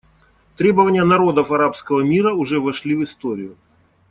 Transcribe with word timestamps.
Требования 0.57 1.03
народов 1.03 1.51
арабского 1.51 2.01
мира 2.01 2.33
уже 2.33 2.59
вошли 2.59 2.95
в 2.95 3.03
историю. 3.03 3.55